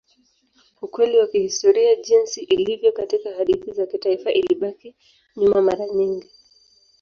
[0.81, 4.95] Ukweli wa kihistoria jinsi ilivyo katika hadithi za kitaifa ilibaki
[5.37, 6.29] nyuma mara nyingi.